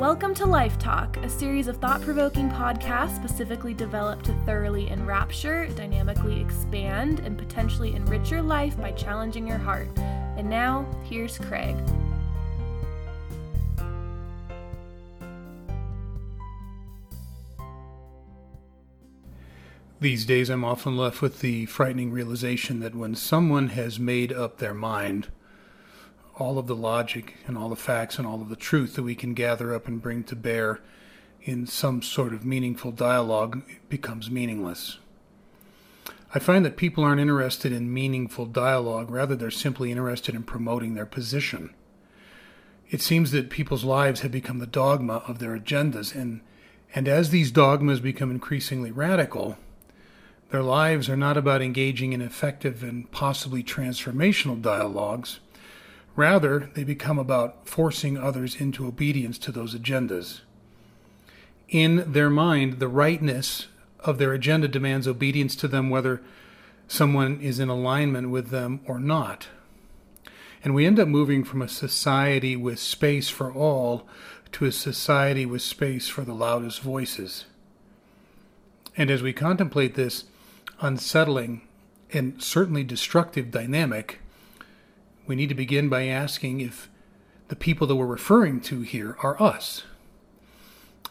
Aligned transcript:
Welcome 0.00 0.32
to 0.36 0.46
Life 0.46 0.78
Talk, 0.78 1.18
a 1.18 1.28
series 1.28 1.68
of 1.68 1.76
thought 1.76 2.00
provoking 2.00 2.48
podcasts 2.48 3.16
specifically 3.16 3.74
developed 3.74 4.24
to 4.24 4.32
thoroughly 4.46 4.88
enrapture, 4.88 5.66
dynamically 5.66 6.40
expand, 6.40 7.20
and 7.20 7.36
potentially 7.36 7.94
enrich 7.94 8.30
your 8.30 8.40
life 8.40 8.78
by 8.78 8.92
challenging 8.92 9.46
your 9.46 9.58
heart. 9.58 9.90
And 9.98 10.48
now, 10.48 10.86
here's 11.04 11.36
Craig. 11.36 11.76
These 20.00 20.24
days, 20.24 20.48
I'm 20.48 20.64
often 20.64 20.96
left 20.96 21.20
with 21.20 21.40
the 21.40 21.66
frightening 21.66 22.10
realization 22.10 22.80
that 22.80 22.94
when 22.94 23.14
someone 23.14 23.68
has 23.68 24.00
made 24.00 24.32
up 24.32 24.56
their 24.56 24.72
mind, 24.72 25.28
all 26.40 26.58
of 26.58 26.66
the 26.66 26.76
logic 26.76 27.36
and 27.46 27.56
all 27.56 27.68
the 27.68 27.76
facts 27.76 28.18
and 28.18 28.26
all 28.26 28.40
of 28.40 28.48
the 28.48 28.56
truth 28.56 28.94
that 28.94 29.02
we 29.02 29.14
can 29.14 29.34
gather 29.34 29.74
up 29.74 29.86
and 29.86 30.02
bring 30.02 30.24
to 30.24 30.36
bear 30.36 30.80
in 31.42 31.66
some 31.66 32.02
sort 32.02 32.32
of 32.32 32.44
meaningful 32.44 32.92
dialogue 32.92 33.62
becomes 33.88 34.30
meaningless. 34.30 34.98
I 36.34 36.38
find 36.38 36.64
that 36.64 36.76
people 36.76 37.02
aren't 37.02 37.20
interested 37.20 37.72
in 37.72 37.92
meaningful 37.92 38.46
dialogue, 38.46 39.10
rather, 39.10 39.34
they're 39.34 39.50
simply 39.50 39.90
interested 39.90 40.34
in 40.34 40.44
promoting 40.44 40.94
their 40.94 41.06
position. 41.06 41.74
It 42.88 43.00
seems 43.00 43.32
that 43.32 43.50
people's 43.50 43.84
lives 43.84 44.20
have 44.20 44.30
become 44.30 44.58
the 44.58 44.66
dogma 44.66 45.22
of 45.26 45.38
their 45.38 45.58
agendas, 45.58 46.14
and, 46.14 46.40
and 46.94 47.08
as 47.08 47.30
these 47.30 47.50
dogmas 47.50 48.00
become 48.00 48.30
increasingly 48.30 48.92
radical, 48.92 49.56
their 50.50 50.62
lives 50.62 51.08
are 51.08 51.16
not 51.16 51.36
about 51.36 51.62
engaging 51.62 52.12
in 52.12 52.20
effective 52.20 52.82
and 52.82 53.10
possibly 53.10 53.62
transformational 53.62 54.60
dialogues 54.60 55.40
Rather, 56.20 56.68
they 56.74 56.84
become 56.84 57.18
about 57.18 57.66
forcing 57.66 58.18
others 58.18 58.60
into 58.60 58.86
obedience 58.86 59.38
to 59.38 59.50
those 59.50 59.74
agendas. 59.74 60.40
In 61.70 62.12
their 62.12 62.28
mind, 62.28 62.78
the 62.78 62.88
rightness 62.88 63.68
of 64.00 64.18
their 64.18 64.34
agenda 64.34 64.68
demands 64.68 65.08
obedience 65.08 65.56
to 65.56 65.66
them 65.66 65.88
whether 65.88 66.20
someone 66.86 67.40
is 67.40 67.58
in 67.58 67.70
alignment 67.70 68.28
with 68.28 68.50
them 68.50 68.80
or 68.86 69.00
not. 69.00 69.48
And 70.62 70.74
we 70.74 70.84
end 70.84 71.00
up 71.00 71.08
moving 71.08 71.42
from 71.42 71.62
a 71.62 71.68
society 71.68 72.54
with 72.54 72.78
space 72.78 73.30
for 73.30 73.50
all 73.50 74.06
to 74.52 74.66
a 74.66 74.72
society 74.72 75.46
with 75.46 75.62
space 75.62 76.10
for 76.10 76.20
the 76.20 76.34
loudest 76.34 76.82
voices. 76.82 77.46
And 78.94 79.10
as 79.10 79.22
we 79.22 79.32
contemplate 79.32 79.94
this 79.94 80.24
unsettling 80.82 81.62
and 82.12 82.42
certainly 82.42 82.84
destructive 82.84 83.50
dynamic, 83.50 84.18
we 85.26 85.36
need 85.36 85.48
to 85.48 85.54
begin 85.54 85.88
by 85.88 86.06
asking 86.06 86.60
if 86.60 86.88
the 87.48 87.56
people 87.56 87.86
that 87.86 87.96
we're 87.96 88.06
referring 88.06 88.60
to 88.60 88.80
here 88.82 89.16
are 89.22 89.40
us. 89.42 89.84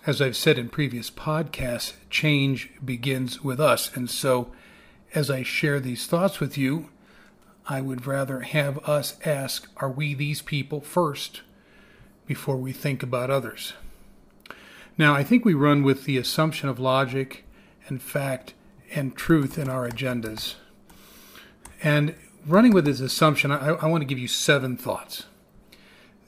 As 0.06 0.22
I've 0.22 0.38
said 0.38 0.58
in 0.58 0.70
previous 0.70 1.12
podcasts, 1.12 1.94
change 2.10 2.72
begins 2.84 3.44
with 3.44 3.60
us. 3.60 3.96
And 3.96 4.10
so, 4.10 4.52
as 5.14 5.30
I 5.30 5.44
share 5.44 5.80
these 5.80 6.08
thoughts 6.08 6.40
with 6.40 6.58
you, 6.58 6.90
I 7.68 7.82
would 7.82 8.08
rather 8.08 8.42
have 8.42 8.80
us 8.90 9.18
ask 9.26 9.68
Are 9.78 9.92
we 9.92 10.14
these 10.14 10.42
people 10.42 10.82
first 10.82 11.42
before 12.26 12.58
we 12.58 12.72
think 12.72 13.04
about 13.04 13.30
others? 13.30 13.74
Now, 14.98 15.14
I 15.14 15.24
think 15.24 15.46
we 15.46 15.54
run 15.54 15.84
with 15.84 16.06
the 16.06 16.18
assumption 16.18 16.70
of 16.70 16.80
logic 16.80 17.46
and 17.88 18.02
fact 18.02 18.54
and 18.92 19.16
truth 19.16 19.58
in 19.58 19.70
our 19.70 19.88
agendas. 19.90 20.56
And 21.84 22.16
running 22.46 22.74
with 22.74 22.86
this 22.86 23.00
assumption, 23.00 23.52
I, 23.52 23.70
I 23.70 23.86
want 23.88 24.02
to 24.02 24.06
give 24.06 24.20
you 24.20 24.28
seven 24.28 24.78
thoughts. 24.78 25.26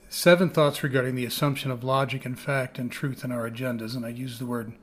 Seven 0.10 0.50
thoughts 0.50 0.84
regarding 0.84 1.16
the 1.16 1.26
assumption 1.26 1.72
of 1.72 1.84
logic 1.84 2.26
and 2.26 2.38
fact 2.38 2.78
and 2.78 2.92
truth 2.92 3.24
in 3.24 3.32
our 3.32 3.50
agendas, 3.50 3.96
and 3.96 4.06
I 4.06 4.10
use 4.10 4.40
the 4.40 4.46
word 4.46 4.74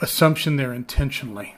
assumption 0.00 0.56
there 0.56 0.72
intentionally. 0.72 1.54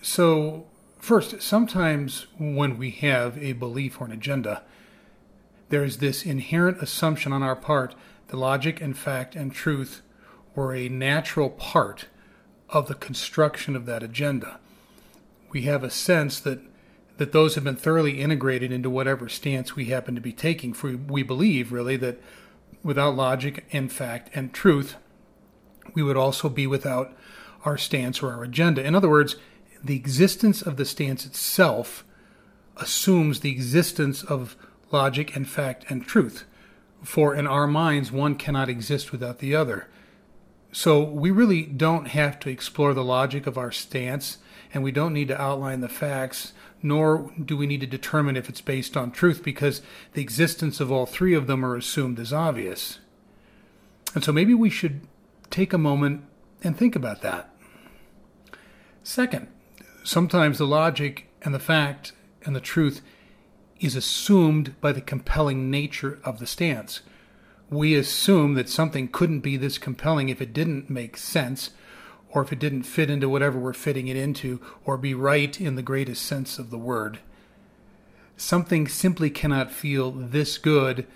So, 0.00 0.66
first, 0.98 1.42
sometimes 1.42 2.26
when 2.38 2.78
we 2.78 2.90
have 2.90 3.36
a 3.42 3.52
belief 3.52 4.00
or 4.00 4.04
an 4.04 4.12
agenda, 4.12 4.62
there's 5.70 5.96
this 5.96 6.24
inherent 6.24 6.80
assumption 6.82 7.32
on 7.32 7.42
our 7.42 7.56
part 7.56 7.94
that 8.28 8.36
logic 8.36 8.80
and 8.80 8.96
fact 8.96 9.34
and 9.34 9.52
truth 9.52 10.02
were 10.54 10.74
a 10.74 10.88
natural 10.88 11.50
part 11.50 12.06
of 12.68 12.86
the 12.86 12.94
construction 12.94 13.74
of 13.74 13.86
that 13.86 14.02
agenda. 14.02 14.60
We 15.50 15.62
have 15.62 15.82
a 15.82 15.90
sense 15.90 16.38
that 16.40 16.60
that 17.16 17.32
those 17.32 17.54
have 17.54 17.64
been 17.64 17.76
thoroughly 17.76 18.20
integrated 18.20 18.72
into 18.72 18.90
whatever 18.90 19.28
stance 19.28 19.76
we 19.76 19.86
happen 19.86 20.14
to 20.14 20.20
be 20.20 20.32
taking. 20.32 20.72
For 20.72 20.96
we 20.96 21.22
believe, 21.22 21.72
really, 21.72 21.96
that 21.98 22.20
without 22.82 23.16
logic 23.16 23.64
and 23.72 23.92
fact 23.92 24.30
and 24.34 24.52
truth, 24.52 24.96
we 25.94 26.02
would 26.02 26.16
also 26.16 26.48
be 26.48 26.66
without 26.66 27.16
our 27.64 27.78
stance 27.78 28.22
or 28.22 28.32
our 28.32 28.44
agenda. 28.44 28.84
In 28.84 28.94
other 28.94 29.08
words, 29.08 29.36
the 29.82 29.96
existence 29.96 30.62
of 30.62 30.76
the 30.76 30.84
stance 30.84 31.24
itself 31.24 32.04
assumes 32.76 33.40
the 33.40 33.50
existence 33.50 34.22
of 34.24 34.56
logic 34.90 35.36
and 35.36 35.48
fact 35.48 35.84
and 35.88 36.04
truth. 36.04 36.44
For 37.02 37.34
in 37.34 37.46
our 37.46 37.66
minds, 37.66 38.10
one 38.10 38.34
cannot 38.34 38.68
exist 38.68 39.12
without 39.12 39.38
the 39.38 39.54
other. 39.54 39.88
So 40.72 41.02
we 41.02 41.30
really 41.30 41.62
don't 41.62 42.08
have 42.08 42.40
to 42.40 42.50
explore 42.50 42.94
the 42.94 43.04
logic 43.04 43.46
of 43.46 43.56
our 43.56 43.70
stance, 43.70 44.38
and 44.72 44.82
we 44.82 44.90
don't 44.90 45.12
need 45.12 45.28
to 45.28 45.40
outline 45.40 45.80
the 45.80 45.88
facts 45.88 46.52
nor 46.84 47.32
do 47.42 47.56
we 47.56 47.66
need 47.66 47.80
to 47.80 47.86
determine 47.86 48.36
if 48.36 48.48
it's 48.48 48.60
based 48.60 48.96
on 48.96 49.10
truth 49.10 49.42
because 49.42 49.80
the 50.12 50.20
existence 50.20 50.80
of 50.80 50.92
all 50.92 51.06
three 51.06 51.34
of 51.34 51.46
them 51.46 51.64
are 51.64 51.76
assumed 51.76 52.20
as 52.20 52.32
obvious. 52.32 52.98
And 54.14 54.22
so 54.22 54.32
maybe 54.32 54.52
we 54.52 54.68
should 54.68 55.00
take 55.50 55.72
a 55.72 55.78
moment 55.78 56.24
and 56.62 56.76
think 56.76 56.94
about 56.94 57.22
that. 57.22 57.50
Second, 59.02 59.48
sometimes 60.04 60.58
the 60.58 60.66
logic 60.66 61.28
and 61.42 61.54
the 61.54 61.58
fact 61.58 62.12
and 62.44 62.54
the 62.54 62.60
truth 62.60 63.00
is 63.80 63.96
assumed 63.96 64.78
by 64.80 64.92
the 64.92 65.00
compelling 65.00 65.70
nature 65.70 66.18
of 66.22 66.38
the 66.38 66.46
stance. 66.46 67.00
We 67.70 67.94
assume 67.94 68.54
that 68.54 68.68
something 68.68 69.08
couldn't 69.08 69.40
be 69.40 69.56
this 69.56 69.78
compelling 69.78 70.28
if 70.28 70.42
it 70.42 70.52
didn't 70.52 70.90
make 70.90 71.16
sense 71.16 71.70
or 72.34 72.42
if 72.42 72.52
it 72.52 72.58
didn't 72.58 72.82
fit 72.82 73.08
into 73.08 73.28
whatever 73.28 73.58
we're 73.58 73.72
fitting 73.72 74.08
it 74.08 74.16
into, 74.16 74.60
or 74.84 74.98
be 74.98 75.14
right 75.14 75.60
in 75.60 75.76
the 75.76 75.82
greatest 75.82 76.22
sense 76.22 76.58
of 76.58 76.70
the 76.70 76.76
word. 76.76 77.20
Something 78.36 78.88
simply 78.88 79.30
cannot 79.30 79.70
feel 79.70 80.10
this 80.10 80.58
good 80.58 81.06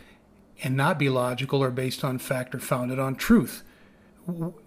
and 0.62 0.76
not 0.76 0.98
be 0.98 1.08
logical 1.08 1.62
or 1.62 1.70
based 1.70 2.04
on 2.04 2.18
fact 2.18 2.54
or 2.54 2.60
founded 2.60 3.00
on 3.00 3.16
truth. 3.16 3.64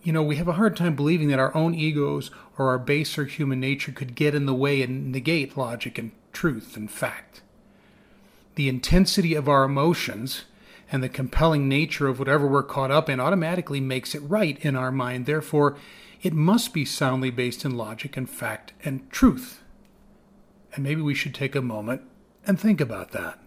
You 0.03 0.11
know, 0.11 0.23
we 0.23 0.35
have 0.35 0.47
a 0.47 0.53
hard 0.53 0.75
time 0.75 0.95
believing 0.95 1.29
that 1.29 1.39
our 1.39 1.55
own 1.55 1.73
egos 1.73 2.31
or 2.57 2.69
our 2.69 2.79
baser 2.79 3.25
human 3.25 3.59
nature 3.59 3.91
could 3.93 4.15
get 4.15 4.35
in 4.35 4.45
the 4.45 4.53
way 4.53 4.81
and 4.81 5.11
negate 5.11 5.55
logic 5.55 5.97
and 5.97 6.11
truth 6.33 6.75
and 6.75 6.91
fact. 6.91 7.41
The 8.55 8.67
intensity 8.67 9.35
of 9.35 9.47
our 9.47 9.63
emotions 9.63 10.43
and 10.91 11.01
the 11.01 11.09
compelling 11.09 11.69
nature 11.69 12.07
of 12.07 12.19
whatever 12.19 12.45
we're 12.45 12.63
caught 12.63 12.91
up 12.91 13.09
in 13.09 13.21
automatically 13.21 13.79
makes 13.79 14.13
it 14.13 14.19
right 14.19 14.57
in 14.59 14.75
our 14.75 14.91
mind. 14.91 15.25
Therefore, 15.25 15.77
it 16.21 16.33
must 16.33 16.73
be 16.73 16.85
soundly 16.85 17.31
based 17.31 17.65
in 17.65 17.75
logic 17.75 18.15
and 18.15 18.29
fact 18.29 18.73
and 18.83 19.09
truth. 19.09 19.63
And 20.73 20.83
maybe 20.83 21.01
we 21.01 21.15
should 21.15 21.33
take 21.33 21.55
a 21.55 21.61
moment 21.61 22.01
and 22.45 22.59
think 22.59 22.79
about 22.79 23.11
that. 23.11 23.39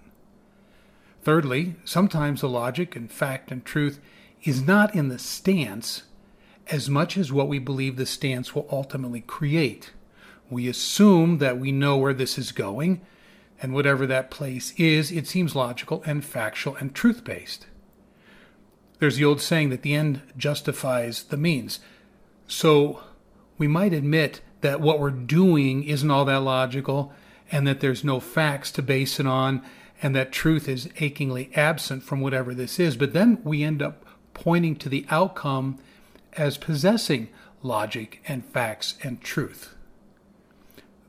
Thirdly, 1.22 1.76
sometimes 1.84 2.40
the 2.40 2.48
logic 2.48 2.94
and 2.96 3.10
fact 3.10 3.50
and 3.50 3.64
truth 3.64 4.00
is 4.42 4.62
not 4.62 4.94
in 4.94 5.08
the 5.08 5.18
stance 5.18 6.02
as 6.68 6.90
much 6.90 7.16
as 7.16 7.32
what 7.32 7.48
we 7.48 7.58
believe 7.58 7.96
the 7.96 8.06
stance 8.06 8.54
will 8.54 8.69
ultimately 8.70 9.20
create. 9.20 9.93
We 10.50 10.69
assume 10.69 11.38
that 11.38 11.58
we 11.58 11.72
know 11.72 11.96
where 11.96 12.14
this 12.14 12.38
is 12.38 12.52
going, 12.52 13.00
and 13.60 13.72
whatever 13.72 14.06
that 14.06 14.31
place 14.31 14.75
is, 14.76 15.10
it 15.10 15.26
seems 15.26 15.56
logical 15.56 16.02
and 16.06 16.25
factual 16.25 16.76
and 16.76 16.94
truth 16.94 17.25
based. 17.25 17.66
There's 18.99 19.16
the 19.16 19.25
old 19.25 19.40
saying 19.40 19.70
that 19.70 19.82
the 19.82 19.94
end 19.94 20.22
justifies 20.37 21.25
the 21.25 21.37
means. 21.37 21.81
So 22.54 23.02
we 23.58 23.66
might 23.66 23.92
admit 23.92 24.40
that 24.60 24.80
what 24.80 25.00
we're 25.00 25.10
doing 25.10 25.82
isn't 25.82 26.08
all 26.08 26.24
that 26.26 26.44
logical 26.44 27.12
and 27.50 27.66
that 27.66 27.80
there's 27.80 28.04
no 28.04 28.20
facts 28.20 28.70
to 28.72 28.82
base 28.82 29.18
it 29.18 29.26
on 29.26 29.60
and 30.00 30.14
that 30.14 30.30
truth 30.30 30.68
is 30.68 30.88
achingly 31.00 31.50
absent 31.56 32.04
from 32.04 32.20
whatever 32.20 32.54
this 32.54 32.78
is. 32.78 32.96
But 32.96 33.12
then 33.12 33.40
we 33.42 33.64
end 33.64 33.82
up 33.82 34.06
pointing 34.34 34.76
to 34.76 34.88
the 34.88 35.04
outcome 35.10 35.80
as 36.34 36.56
possessing 36.56 37.28
logic 37.64 38.22
and 38.28 38.44
facts 38.44 38.94
and 39.02 39.20
truth. 39.20 39.74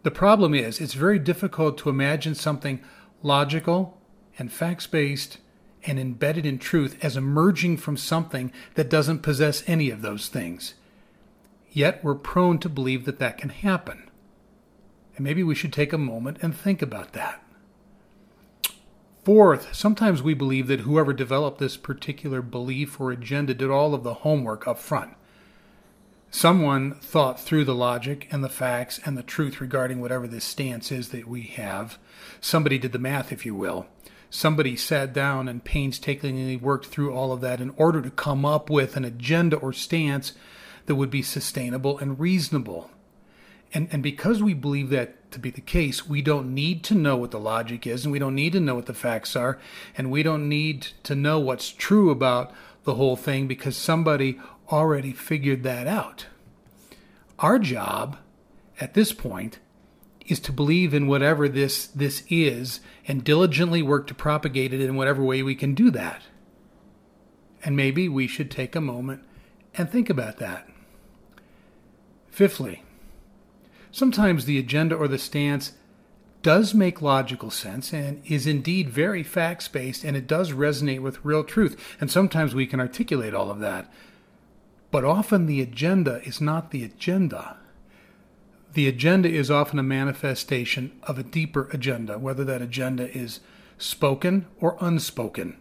The 0.01 0.09
problem 0.09 0.55
is, 0.55 0.81
it's 0.81 0.95
very 0.95 1.19
difficult 1.19 1.77
to 1.77 1.89
imagine 1.89 2.33
something 2.33 2.81
logical 3.21 4.01
and 4.39 4.51
facts 4.51 4.87
based 4.87 5.37
and 5.85 5.99
embedded 5.99 6.47
in 6.47 6.57
truth 6.57 6.97
as 7.03 7.15
emerging 7.15 7.77
from 7.77 7.97
something 7.97 8.51
that 8.73 8.89
doesn't 8.89 9.19
possess 9.19 9.63
any 9.67 9.91
of 9.91 10.01
those 10.01 10.27
things. 10.27 10.73
Yet 11.75 12.01
we're 12.01 12.15
prone 12.15 12.57
to 12.59 12.69
believe 12.69 13.03
that 13.03 13.19
that 13.19 13.37
can 13.37 13.49
happen. 13.49 14.09
And 15.17 15.25
maybe 15.25 15.43
we 15.43 15.55
should 15.55 15.73
take 15.73 15.91
a 15.91 15.97
moment 15.97 16.37
and 16.41 16.55
think 16.55 16.81
about 16.81 17.11
that. 17.11 17.43
Fourth, 19.25 19.75
sometimes 19.75 20.23
we 20.23 20.33
believe 20.33 20.67
that 20.67 20.81
whoever 20.81 21.11
developed 21.11 21.59
this 21.59 21.75
particular 21.75 22.41
belief 22.41 23.01
or 23.01 23.11
agenda 23.11 23.53
did 23.53 23.69
all 23.69 23.93
of 23.93 24.03
the 24.03 24.13
homework 24.13 24.65
up 24.65 24.79
front. 24.79 25.15
Someone 26.31 26.93
thought 26.93 27.41
through 27.41 27.65
the 27.65 27.75
logic 27.75 28.29
and 28.31 28.41
the 28.41 28.47
facts 28.47 29.01
and 29.03 29.17
the 29.17 29.23
truth 29.23 29.59
regarding 29.59 29.99
whatever 29.99 30.29
this 30.29 30.45
stance 30.45 30.93
is 30.93 31.09
that 31.09 31.27
we 31.27 31.41
have. 31.41 31.97
Somebody 32.39 32.77
did 32.77 32.93
the 32.93 32.99
math, 32.99 33.33
if 33.33 33.45
you 33.45 33.53
will. 33.53 33.87
Somebody 34.29 34.77
sat 34.77 35.11
down 35.11 35.49
and 35.49 35.65
painstakingly 35.65 36.55
worked 36.55 36.85
through 36.85 37.13
all 37.13 37.33
of 37.33 37.41
that 37.41 37.59
in 37.59 37.71
order 37.71 38.01
to 38.01 38.11
come 38.11 38.45
up 38.45 38.69
with 38.69 38.95
an 38.95 39.03
agenda 39.03 39.57
or 39.57 39.73
stance 39.73 40.31
that 40.85 40.95
would 40.95 41.09
be 41.09 41.21
sustainable 41.21 41.97
and 41.99 42.19
reasonable. 42.19 42.91
And, 43.73 43.89
and 43.91 44.01
because 44.01 44.41
we 44.41 44.53
believe 44.53 44.89
that 44.89 45.31
to 45.31 45.39
be 45.39 45.49
the 45.49 45.61
case, 45.61 46.07
we 46.07 46.21
don't 46.21 46.53
need 46.53 46.83
to 46.85 46.95
know 46.95 47.17
what 47.17 47.31
the 47.31 47.39
logic 47.39 47.85
is, 47.85 48.05
and 48.05 48.11
we 48.11 48.19
don't 48.19 48.35
need 48.35 48.53
to 48.53 48.59
know 48.59 48.75
what 48.75 48.85
the 48.85 48.93
facts 48.93 49.35
are, 49.35 49.59
and 49.97 50.11
we 50.11 50.23
don't 50.23 50.47
need 50.47 50.87
to 51.03 51.15
know 51.15 51.39
what's 51.39 51.71
true 51.71 52.09
about 52.09 52.53
the 52.85 52.95
whole 52.95 53.15
thing 53.15 53.47
because 53.47 53.75
somebody 53.75 54.39
already 54.71 55.11
figured 55.11 55.63
that 55.63 55.87
out. 55.87 56.27
Our 57.39 57.59
job 57.59 58.17
at 58.79 58.93
this 58.93 59.11
point 59.11 59.59
is 60.25 60.39
to 60.39 60.51
believe 60.51 60.93
in 60.93 61.07
whatever 61.07 61.47
this 61.47 61.85
this 61.87 62.23
is 62.29 62.79
and 63.07 63.23
diligently 63.23 63.83
work 63.83 64.07
to 64.07 64.15
propagate 64.15 64.73
it 64.73 64.81
in 64.81 64.95
whatever 64.95 65.23
way 65.23 65.43
we 65.43 65.55
can 65.55 65.75
do 65.75 65.91
that. 65.91 66.23
And 67.63 67.75
maybe 67.75 68.07
we 68.07 68.27
should 68.27 68.49
take 68.49 68.75
a 68.75 68.81
moment 68.81 69.23
and 69.75 69.89
think 69.89 70.09
about 70.09 70.37
that. 70.37 70.67
Fifthly, 72.35 72.83
sometimes 73.93 74.43
the 74.43 74.59
agenda 74.59 74.93
or 74.93 75.07
the 75.07 75.17
stance 75.17 75.71
does 76.41 76.73
make 76.73 77.01
logical 77.01 77.49
sense 77.49 77.93
and 77.93 78.21
is 78.25 78.45
indeed 78.45 78.89
very 78.89 79.23
facts 79.23 79.69
based 79.69 80.03
and 80.03 80.17
it 80.17 80.27
does 80.27 80.51
resonate 80.51 80.99
with 80.99 81.23
real 81.23 81.45
truth. 81.45 81.95
And 82.01 82.11
sometimes 82.11 82.53
we 82.53 82.67
can 82.67 82.81
articulate 82.81 83.33
all 83.33 83.49
of 83.49 83.61
that. 83.61 83.89
But 84.91 85.05
often 85.05 85.45
the 85.45 85.61
agenda 85.61 86.21
is 86.25 86.41
not 86.41 86.71
the 86.71 86.83
agenda. 86.83 87.55
The 88.73 88.89
agenda 88.89 89.29
is 89.29 89.49
often 89.49 89.79
a 89.79 89.83
manifestation 89.83 90.91
of 91.03 91.17
a 91.17 91.23
deeper 91.23 91.69
agenda, 91.71 92.19
whether 92.19 92.43
that 92.43 92.61
agenda 92.61 93.17
is 93.17 93.39
spoken 93.77 94.45
or 94.59 94.75
unspoken. 94.81 95.55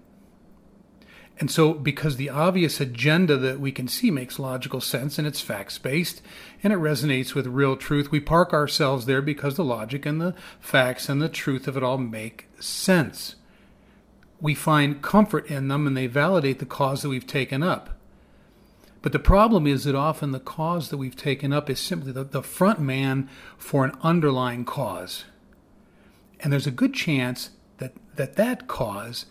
And 1.41 1.51
so, 1.51 1.75
because 1.75 2.17
the 2.17 2.31
obvious 2.31 2.81
agenda 2.81 3.37
that 3.37 3.59
we 3.59 3.73
can 3.73 3.89
see 3.89 4.11
makes 4.11 4.39
logical 4.39 4.81
sense 4.81 5.19
and 5.19 5.27
it's 5.27 5.41
facts 5.41 5.79
based 5.79 6.23
and 6.63 6.73
it 6.73 6.79
resonates 6.79 7.35
with 7.35 7.47
real 7.49 7.77
truth, 7.77 8.13
we 8.13 8.21
park 8.21 8.53
ourselves 8.53 9.07
there 9.07 9.21
because 9.21 9.57
the 9.57 9.65
logic 9.65 10.07
and 10.07 10.21
the 10.21 10.35
facts 10.61 11.09
and 11.09 11.21
the 11.21 11.29
truth 11.29 11.67
of 11.67 11.77
it 11.77 11.83
all 11.83 11.99
make 11.99 12.47
sense. 12.61 13.35
We 14.41 14.55
find 14.55 15.03
comfort 15.03 15.47
in 15.47 15.67
them 15.67 15.89
and 15.89 15.97
they 15.97 16.07
validate 16.07 16.61
the 16.61 16.67
cause 16.67 17.03
that 17.03 17.09
we've 17.09 17.27
taken 17.27 17.65
up. 17.65 17.91
But 19.03 19.13
the 19.13 19.19
problem 19.19 19.67
is 19.67 19.85
that 19.85 19.97
often 19.97 20.31
the 20.31 20.41
cause 20.41 20.89
that 20.91 20.99
we've 20.99 21.17
taken 21.17 21.53
up 21.53 21.69
is 21.69 21.81
simply 21.81 22.13
the, 22.13 22.25
the 22.25 22.43
front 22.43 22.79
man 22.79 23.29
for 23.59 23.85
an 23.85 23.93
underlying 24.03 24.65
cause. 24.65 25.25
And 26.41 26.53
there's 26.53 26.67
a 26.67 26.71
good 26.71 26.95
chance 26.95 27.51
that 27.79 27.93
that, 28.17 28.37
that 28.37 28.69
cause 28.69 29.27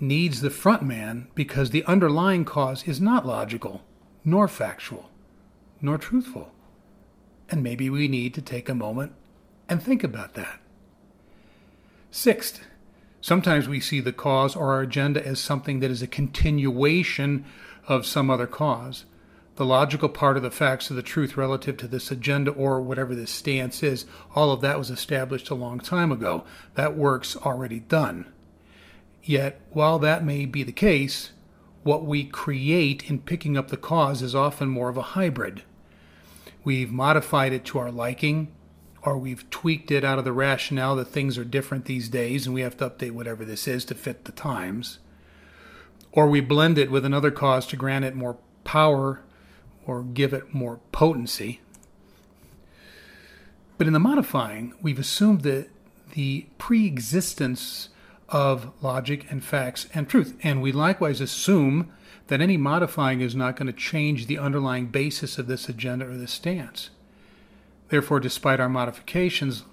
needs 0.00 0.40
the 0.40 0.50
front 0.50 0.82
man 0.82 1.28
because 1.34 1.70
the 1.70 1.84
underlying 1.84 2.44
cause 2.44 2.86
is 2.86 3.00
not 3.00 3.26
logical, 3.26 3.82
nor 4.24 4.48
factual, 4.48 5.10
nor 5.80 5.98
truthful. 5.98 6.52
And 7.50 7.62
maybe 7.62 7.88
we 7.88 8.08
need 8.08 8.34
to 8.34 8.42
take 8.42 8.68
a 8.68 8.74
moment 8.74 9.12
and 9.68 9.82
think 9.82 10.02
about 10.04 10.34
that. 10.34 10.60
Sixth, 12.10 12.60
sometimes 13.20 13.68
we 13.68 13.80
see 13.80 14.00
the 14.00 14.12
cause 14.12 14.56
or 14.56 14.72
our 14.72 14.82
agenda 14.82 15.24
as 15.24 15.40
something 15.40 15.80
that 15.80 15.90
is 15.90 16.02
a 16.02 16.06
continuation 16.06 17.44
of 17.86 18.06
some 18.06 18.30
other 18.30 18.46
cause 18.46 19.04
the 19.56 19.64
logical 19.64 20.10
part 20.10 20.36
of 20.36 20.42
the 20.42 20.50
facts 20.50 20.90
of 20.90 20.96
the 20.96 21.02
truth 21.02 21.36
relative 21.36 21.78
to 21.78 21.88
this 21.88 22.10
agenda 22.10 22.50
or 22.50 22.80
whatever 22.80 23.14
this 23.14 23.30
stance 23.30 23.82
is, 23.82 24.04
all 24.34 24.52
of 24.52 24.60
that 24.60 24.78
was 24.78 24.90
established 24.90 25.48
a 25.48 25.54
long 25.54 25.80
time 25.80 26.12
ago. 26.12 26.44
That 26.74 26.96
work's 26.96 27.36
already 27.36 27.80
done. 27.80 28.26
Yet, 29.26 29.60
while 29.70 29.98
that 29.98 30.24
may 30.24 30.46
be 30.46 30.62
the 30.62 30.70
case, 30.70 31.32
what 31.82 32.04
we 32.04 32.24
create 32.24 33.10
in 33.10 33.18
picking 33.18 33.56
up 33.56 33.68
the 33.68 33.76
cause 33.76 34.22
is 34.22 34.36
often 34.36 34.68
more 34.68 34.88
of 34.88 34.96
a 34.96 35.02
hybrid. 35.02 35.64
We've 36.62 36.92
modified 36.92 37.52
it 37.52 37.64
to 37.66 37.78
our 37.80 37.90
liking, 37.90 38.52
or 39.02 39.18
we've 39.18 39.48
tweaked 39.50 39.90
it 39.90 40.04
out 40.04 40.20
of 40.20 40.24
the 40.24 40.32
rationale 40.32 40.94
that 40.96 41.08
things 41.08 41.36
are 41.36 41.44
different 41.44 41.86
these 41.86 42.08
days 42.08 42.46
and 42.46 42.54
we 42.54 42.60
have 42.60 42.76
to 42.76 42.88
update 42.88 43.10
whatever 43.12 43.44
this 43.44 43.66
is 43.66 43.84
to 43.86 43.96
fit 43.96 44.24
the 44.24 44.32
times. 44.32 45.00
Or 46.12 46.28
we 46.28 46.40
blend 46.40 46.78
it 46.78 46.90
with 46.90 47.04
another 47.04 47.32
cause 47.32 47.66
to 47.68 47.76
grant 47.76 48.04
it 48.04 48.14
more 48.14 48.38
power 48.62 49.22
or 49.86 50.02
give 50.02 50.32
it 50.32 50.54
more 50.54 50.78
potency. 50.92 51.60
But 53.76 53.88
in 53.88 53.92
the 53.92 53.98
modifying, 53.98 54.72
we've 54.80 54.98
assumed 55.00 55.42
that 55.42 55.68
the 56.14 56.46
pre 56.58 56.86
existence 56.86 57.88
of 58.28 58.72
logic 58.82 59.30
and 59.30 59.44
facts 59.44 59.88
and 59.94 60.08
truth. 60.08 60.36
And 60.42 60.60
we 60.60 60.72
likewise 60.72 61.20
assume 61.20 61.92
that 62.28 62.40
any 62.40 62.56
modifying 62.56 63.20
is 63.20 63.36
not 63.36 63.56
going 63.56 63.68
to 63.68 63.72
change 63.72 64.26
the 64.26 64.38
underlying 64.38 64.86
basis 64.86 65.38
of 65.38 65.46
this 65.46 65.68
agenda 65.68 66.08
or 66.08 66.16
this 66.16 66.32
stance. 66.32 66.90
Therefore, 67.88 68.18
despite 68.18 68.58
our 68.58 68.68
modifications, 68.68 69.64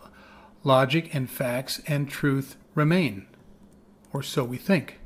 logic 0.63 1.13
and 1.15 1.29
facts 1.29 1.81
and 1.87 2.07
truth 2.07 2.55
remain. 2.75 3.25
Or 4.11 4.21
so 4.21 4.43
we 4.43 4.57
think. 4.57 4.99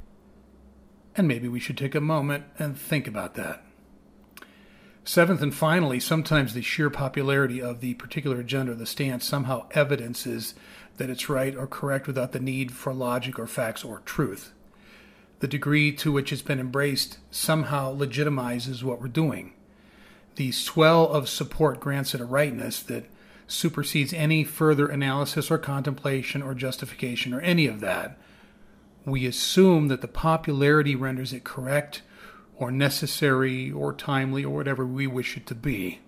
And 1.16 1.28
maybe 1.28 1.48
we 1.48 1.60
should 1.60 1.78
take 1.78 1.96
a 1.96 2.02
moment 2.02 2.44
and 2.60 2.78
think 2.78 3.08
about 3.08 3.36
that. 3.36 3.64
Seventh 5.04 5.42
and 5.42 5.56
finally, 5.56 6.02
sometimes 6.02 6.54
the 6.54 6.62
sheer 6.62 6.90
popularity 6.90 7.62
of 7.62 7.80
the 7.80 7.94
particular 7.94 8.42
agenda 8.42 8.74
or 8.74 8.76
the 8.76 8.86
stance 8.86 9.24
somehow 9.24 9.68
evidences 9.72 10.54
that 10.98 11.10
it's 11.10 11.30
right 11.30 11.56
or 11.56 11.68
correct 11.68 12.08
without 12.08 12.32
the 12.32 12.40
need 12.40 12.72
for 12.72 12.94
logic 12.94 13.40
or 13.40 13.48
facts 13.48 13.84
or 13.84 14.00
truth. 14.00 14.52
The 15.40 15.48
degree 15.48 15.92
to 15.94 16.12
which 16.12 16.34
it's 16.34 16.42
been 16.42 16.60
embraced 16.60 17.20
somehow 17.30 17.96
legitimizes 17.96 18.84
what 18.84 19.00
we're 19.00 19.08
doing. 19.08 19.54
The 20.36 20.52
swell 20.52 21.08
of 21.08 21.30
support 21.30 21.80
grants 21.80 22.14
it 22.14 22.22
a 22.22 22.26
rightness 22.26 22.82
that 22.84 23.06
supersedes 23.48 24.14
any 24.14 24.44
further 24.44 24.88
analysis 24.88 25.50
or 25.50 25.58
contemplation 25.58 26.42
or 26.42 26.54
justification 26.54 27.34
or 27.34 27.40
any 27.42 27.68
of 27.68 27.80
that. 27.80 28.18
We 29.06 29.26
assume 29.26 29.88
that 29.88 30.02
the 30.02 30.08
popularity 30.08 30.96
renders 30.96 31.32
it 31.32 31.44
correct 31.44 32.02
or 32.58 32.72
necessary 32.72 33.72
or 33.72 33.94
timely 33.94 34.44
or 34.44 34.56
whatever 34.56 34.86
we 34.86 35.08
wish 35.08 35.38
it 35.38 35.46
to 35.48 35.56
be. 35.56 36.00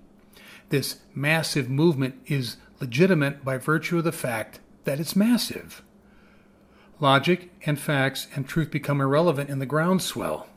This 0.69 0.97
massive 1.15 1.69
movement 1.69 2.15
is 2.25 2.57
legitimate 2.81 3.45
by 3.45 3.57
virtue 3.57 3.99
of 3.99 4.03
the 4.03 4.11
fact 4.11 4.59
that 4.89 4.99
it's 4.99 5.15
massive. 5.15 5.83
Logic 6.99 7.51
and 7.63 7.79
facts 7.79 8.25
and 8.33 8.47
truth 8.47 8.71
become 8.71 8.99
irrelevant 8.99 9.47
in 9.47 9.59
the 9.59 9.67
groundswell. 9.67 10.47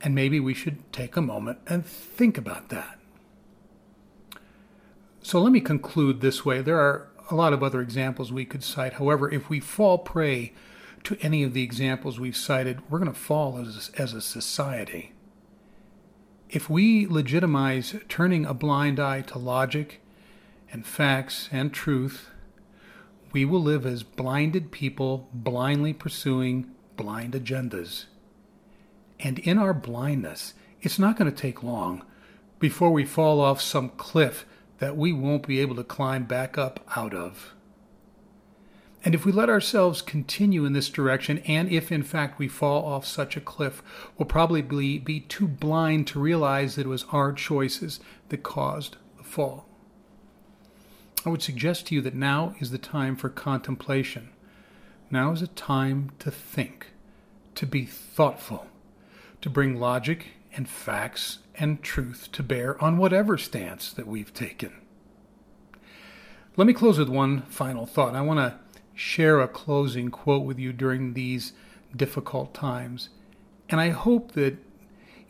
And 0.00 0.16
maybe 0.16 0.40
we 0.40 0.52
should 0.52 0.92
take 0.92 1.16
a 1.16 1.22
moment 1.22 1.60
and 1.68 1.86
think 1.86 2.36
about 2.36 2.70
that. 2.70 2.98
So 5.22 5.40
let 5.40 5.52
me 5.52 5.60
conclude 5.60 6.20
this 6.20 6.44
way. 6.44 6.60
There 6.60 6.80
are 6.80 7.06
a 7.30 7.36
lot 7.36 7.52
of 7.52 7.62
other 7.62 7.80
examples 7.80 8.32
we 8.32 8.44
could 8.44 8.64
cite. 8.64 8.94
However, 8.94 9.32
if 9.32 9.48
we 9.48 9.60
fall 9.60 9.98
prey 9.98 10.52
to 11.04 11.16
any 11.20 11.44
of 11.44 11.54
the 11.54 11.62
examples 11.62 12.18
we've 12.18 12.36
cited, 12.36 12.90
we're 12.90 12.98
going 12.98 13.12
to 13.12 13.16
fall 13.16 13.58
as, 13.58 13.92
as 13.96 14.12
a 14.12 14.20
society. 14.20 15.12
If 16.50 16.68
we 16.68 17.06
legitimize 17.06 17.94
turning 18.08 18.44
a 18.44 18.54
blind 18.54 18.98
eye 18.98 19.20
to 19.20 19.38
logic 19.38 20.00
and 20.72 20.84
facts 20.84 21.48
and 21.52 21.72
truth, 21.72 22.30
we 23.32 23.44
will 23.44 23.62
live 23.62 23.84
as 23.84 24.02
blinded 24.02 24.70
people 24.70 25.28
blindly 25.32 25.92
pursuing 25.92 26.70
blind 26.96 27.34
agendas. 27.34 28.04
And 29.20 29.38
in 29.40 29.58
our 29.58 29.74
blindness, 29.74 30.54
it's 30.80 30.98
not 30.98 31.16
going 31.16 31.30
to 31.30 31.36
take 31.36 31.62
long 31.62 32.04
before 32.58 32.90
we 32.90 33.04
fall 33.04 33.40
off 33.40 33.60
some 33.60 33.90
cliff 33.90 34.44
that 34.78 34.96
we 34.96 35.12
won't 35.12 35.46
be 35.46 35.60
able 35.60 35.76
to 35.76 35.84
climb 35.84 36.24
back 36.24 36.56
up 36.56 36.88
out 36.96 37.14
of. 37.14 37.54
And 39.04 39.14
if 39.14 39.24
we 39.24 39.32
let 39.32 39.48
ourselves 39.48 40.02
continue 40.02 40.64
in 40.64 40.72
this 40.72 40.88
direction, 40.88 41.38
and 41.46 41.70
if 41.70 41.92
in 41.92 42.02
fact 42.02 42.38
we 42.38 42.48
fall 42.48 42.84
off 42.84 43.06
such 43.06 43.36
a 43.36 43.40
cliff, 43.40 43.82
we'll 44.16 44.26
probably 44.26 44.60
be 44.60 45.20
too 45.20 45.46
blind 45.46 46.06
to 46.08 46.20
realize 46.20 46.74
that 46.74 46.86
it 46.86 46.88
was 46.88 47.06
our 47.12 47.32
choices 47.32 48.00
that 48.28 48.42
caused 48.42 48.96
the 49.16 49.22
fall. 49.22 49.67
I 51.24 51.30
would 51.30 51.42
suggest 51.42 51.86
to 51.86 51.94
you 51.94 52.00
that 52.02 52.14
now 52.14 52.54
is 52.58 52.70
the 52.70 52.78
time 52.78 53.16
for 53.16 53.28
contemplation. 53.28 54.30
Now 55.10 55.32
is 55.32 55.42
a 55.42 55.48
time 55.48 56.12
to 56.20 56.30
think, 56.30 56.92
to 57.54 57.66
be 57.66 57.84
thoughtful, 57.84 58.66
to 59.40 59.50
bring 59.50 59.80
logic 59.80 60.28
and 60.54 60.68
facts 60.68 61.38
and 61.54 61.82
truth 61.82 62.30
to 62.32 62.42
bear 62.42 62.82
on 62.82 62.98
whatever 62.98 63.36
stance 63.36 63.92
that 63.92 64.06
we've 64.06 64.32
taken. 64.32 64.72
Let 66.56 66.66
me 66.66 66.72
close 66.72 66.98
with 66.98 67.08
one 67.08 67.42
final 67.42 67.86
thought. 67.86 68.14
I 68.14 68.20
want 68.20 68.38
to 68.38 68.58
share 68.94 69.40
a 69.40 69.48
closing 69.48 70.10
quote 70.10 70.44
with 70.44 70.58
you 70.58 70.72
during 70.72 71.14
these 71.14 71.52
difficult 71.94 72.52
times. 72.52 73.10
And 73.68 73.80
I 73.80 73.90
hope 73.90 74.32
that 74.32 74.58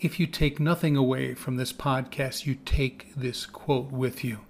if 0.00 0.18
you 0.18 0.26
take 0.26 0.58
nothing 0.58 0.96
away 0.96 1.34
from 1.34 1.56
this 1.56 1.72
podcast, 1.72 2.46
you 2.46 2.54
take 2.54 3.14
this 3.14 3.46
quote 3.46 3.90
with 3.90 4.24
you. 4.24 4.40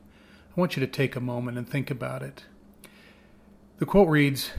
Want 0.59 0.77
you 0.77 0.81
to 0.81 0.91
take 0.91 1.15
a 1.15 1.21
moment 1.21 1.57
and 1.57 1.69
think 1.69 1.89
about 1.89 2.21
it. 2.21 2.43
The 3.79 3.87
quote 3.87 4.09
reads 4.09 4.51